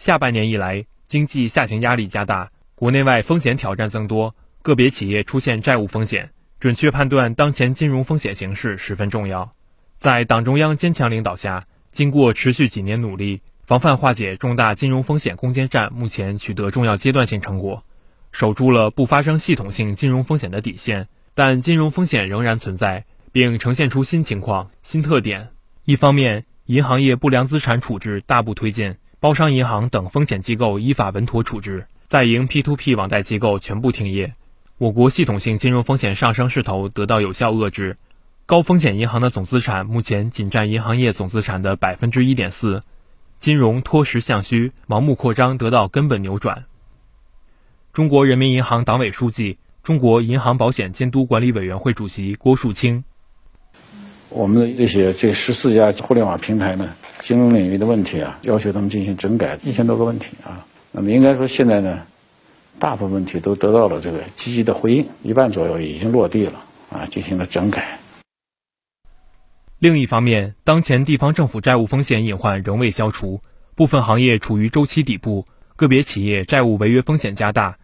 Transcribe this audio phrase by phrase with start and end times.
[0.00, 9.52] 下半年以来，经济下行压力加大，国内外风险挑战增多，个别企业出现债务风险，准确判断当前金融风险形势十分重要。
[9.96, 17.84] 在党中央坚强领导下，经过持续几年努力，防范化解重大金融风险攻坚战目前取得重要阶段性成果，
[18.32, 21.08] 守住了不发生系统性金融风险的底线。
[21.34, 25.50] 但金融风险仍然存在，并呈现出新情况、新特点。
[25.84, 28.96] 一方面，银行业不良资产处置大步推进。
[29.20, 34.32] 包商银行等风险机构依法稳妥处置，在营 P2P 网贷机构全部停业，
[34.78, 37.98] 我国系统性金融风险上升势头得到有效遏制。
[38.46, 42.82] 高风险银行的总资产目前仅占银行业总资产的百分之一点四，
[43.36, 46.64] 金融脱实向虚、盲目扩张得到根本扭转。
[47.92, 53.04] 中国人民银行党委书记、中国银行保险监督管理委员会主席郭树清。
[54.30, 60.66] 我们的这些这十四家互联网平台呢，金融领域的问题啊，要求他们进行整改，一千多个问题啊。
[60.90, 62.02] 那么应该说现在呢，
[62.78, 67.98] 大部分问题都得到了这个积极的回应，一半左右已经落地了啊，进行了整改。
[69.78, 73.40] 另一方面，当前地方政府债务风险隐患仍未消除，
[73.74, 75.46] 部分行业处于周期底部，
[75.76, 77.78] 个别企业债务违约风险加大，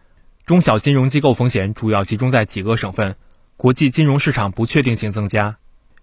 [0.45, 3.15] 中小金融机构风险主要集中在几个省份，
[3.55, 5.57] 国际金融市场不确定性增加。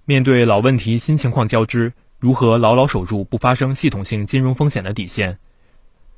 [0.05, 1.93] 面对老问题、新情况交织，
[2.25, 5.36] 如何牢牢守住不发生系统性金融风险的底线？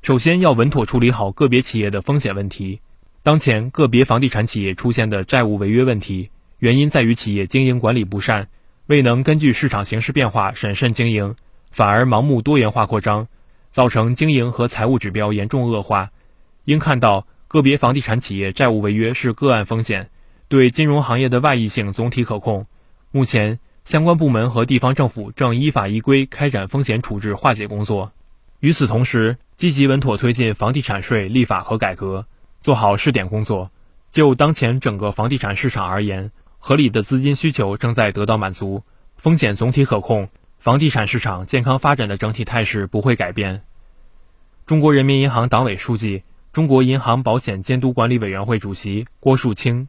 [0.01, 2.79] 首先要稳妥处理好个别企业的风险问题。
[3.23, 8.47] 当前个别房地产企业出现的债务违约问题，原因在于企业经营管理不善，
[8.85, 11.35] 未能根据市场形势变化审慎经营，
[11.71, 13.27] 反而盲目多元化扩张，
[13.73, 16.11] 造成经营和财务指标严重恶化。
[16.63, 20.09] 应看到个别房地产企业债务违约是个案风险，
[20.47, 22.65] 对金融行业的外溢性总体可控。
[23.11, 23.59] 目前。
[23.87, 28.11] 相关部门和地方政府正依法依规开展风险处置化解工作。
[28.59, 32.25] 与此同时，积极稳妥推进房地产税立法和改革，
[32.59, 33.69] 做好试点工作。
[34.11, 38.83] 就当前整个房地产市场而言，合理的资金需求正在得到满足，
[39.15, 40.27] 风险总体可控，
[40.59, 43.61] 房地产市场健康发展的整体态势不会改变。
[44.65, 49.87] 中国人民银行党委书记、中国银行保险监督管理委员会主席郭树清。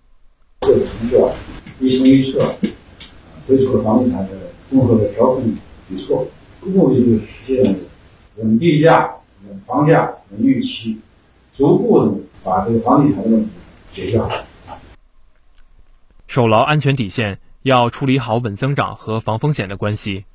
[3.48, 4.32] 推出了房地产的
[4.68, 5.42] 综合的调控
[5.88, 6.28] 举措，
[6.60, 7.76] 目的就是实现
[8.36, 9.10] 稳地价、
[9.48, 10.98] 稳房价、稳预期，
[11.56, 12.12] 逐步的
[12.44, 13.50] 把这个房地产的问题
[13.94, 14.30] 解决好。
[16.26, 20.26] 守牢安全底线，要处理好稳增长和防风险的关系。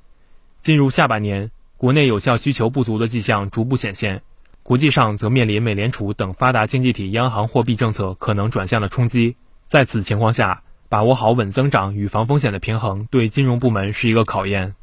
[0.60, 4.24] 进入下半年，国内有效需求不足的迹象逐步显现，
[4.64, 9.36] 国际上则面临美联储等发达经济体央行货币政策可能转向的冲击。
[9.66, 14.76] 在此情况下，把握好稳增长与防风险的平衡，对金融部门是一个考验。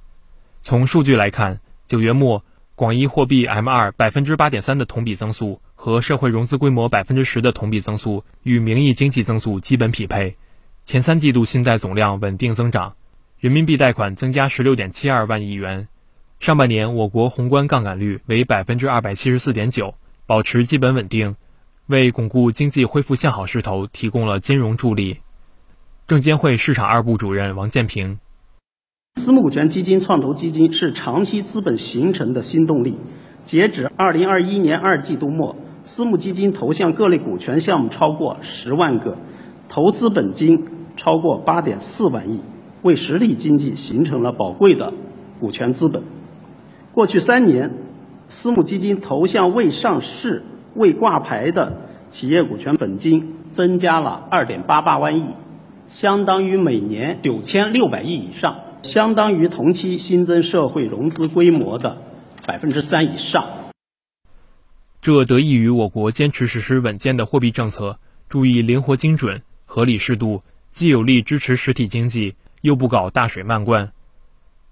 [0.60, 2.44] 从数据来看，九月末
[2.74, 10.36] 广义货币 M2 百分之八点三的同比增速和社会融资规模百分之十的同比增速与名义经济增速基本匹配。
[10.84, 12.96] 前三季度信贷总量稳定增长，
[13.38, 15.86] 人民币贷款增加十六点七二万亿元。
[16.40, 19.94] 上半年我国宏观杠杆率为百分之二百七十四点九，
[20.26, 21.36] 保持基本稳定，
[21.86, 25.20] 为巩固经济恢复向好势头提供了金融助力。
[26.10, 28.18] 证监会市场二部主任王建平：
[29.14, 32.98] 私募股权基金创投基金是长期资本形成的新动力。
[33.44, 35.54] 截止二零二一年二季度末，
[35.84, 39.18] 私募基金投向各类股权项目超过十万个，
[39.68, 40.66] 投资本金
[40.96, 42.40] 超过八点四万亿，
[42.82, 44.92] 为实体经济形成了宝贵的
[45.38, 46.02] 股权资本。
[46.90, 47.70] 过去三年，
[48.26, 50.42] 私募基金投向未上市、
[50.74, 55.26] 未挂牌的企业股权本金增加了二点八八万亿。
[55.90, 62.00] 相当于每年九千六百亿以上，相当于同期新增社会融资规模的
[62.46, 63.44] 百分之三以上。
[65.02, 73.90] 这得益于我国坚持实施稳健的货币政策，注意灵活精准、合理适度，既有力支持实体经济，又不搞大水漫灌。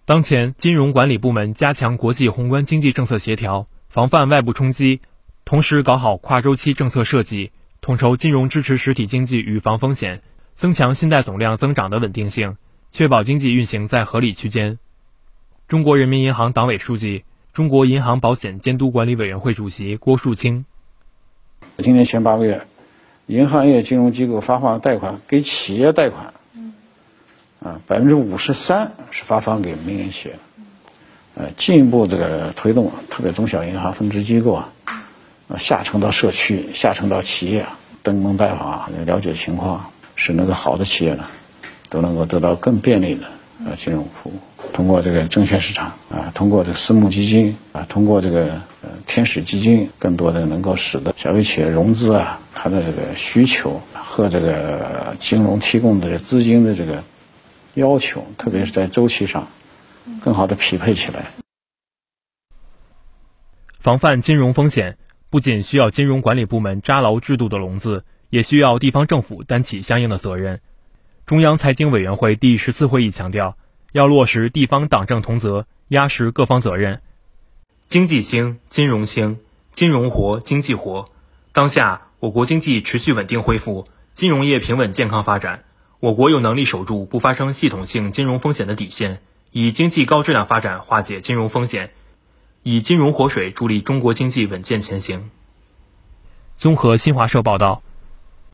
[0.04, 5.00] 当前，金融管理部门加强国际宏观经济政策协调，防范外部冲击，
[5.44, 7.50] 同时搞好跨周期政策设计，
[7.80, 10.22] 统筹金融支持实体经济与防风险。
[10.58, 12.56] 增强信贷总量增长的稳定性，
[12.90, 14.80] 确保经济运行在合理区间。
[15.68, 17.22] 中国人民银行党委书记、
[17.52, 20.64] 中国银行保险监督管理委员会主席郭树清：
[21.76, 22.66] 今年前八个月，
[23.26, 26.34] 银行业金融机构发放贷款给企业贷款，
[27.62, 30.38] 啊，百分之五十三是发放给民营企业，
[31.36, 34.72] 呃，进一步这个推动，特别中小银行分支机构啊，
[35.56, 37.64] 下沉到社区，下沉到企业，
[38.02, 39.92] 登门拜访，了解情况。
[40.18, 41.24] 使那个好的企业呢，
[41.88, 43.26] 都能够得到更便利的
[43.66, 44.34] 呃金融服务。
[44.72, 49.18] 通过这个证券市场啊，通过这个私募基金啊，通过这个呃天。
[49.18, 57.02] 天使基金，更多的能够使得小微企业融资啊，它的这个需求和这个金融提供的资金的这个
[57.74, 59.48] 要求，特别是在周期上，
[60.22, 61.26] 更好的匹配起来。
[63.80, 64.98] 防范金融风险，
[65.30, 70.60] 不仅需要金融管理部门扎牢制度的笼子，也需要地方政府担起相应的责任。
[71.26, 73.56] 中央财经委员会第十次会议强调，
[73.92, 77.02] 要落实地方党政同责，压实各方责任。
[77.84, 79.38] 经济兴，金融兴，
[79.72, 81.10] 金融活，经济活。
[81.52, 85.64] 当下，我国经济持续稳定恢复，金融业平稳健康发展。
[86.00, 89.20] 我国有能力守住不发生系统性金融风险的底线，
[89.52, 91.92] 以经济高质量发展化解金融风险。
[92.62, 95.30] 以金融活水助力中国经济稳健前行。
[96.56, 97.82] 综合新华社报道。